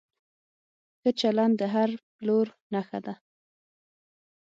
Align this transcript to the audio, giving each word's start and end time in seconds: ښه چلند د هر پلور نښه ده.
ښه 0.99 1.11
چلند 1.19 1.55
د 1.61 1.63
هر 1.73 1.89
پلور 2.17 2.47
نښه 2.73 2.99
ده. 3.05 3.13